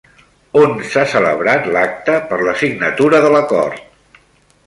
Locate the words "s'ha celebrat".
0.93-1.67